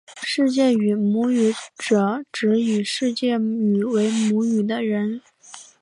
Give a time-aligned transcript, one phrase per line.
[0.23, 5.21] 世界语母语者指以世界语为母语的人。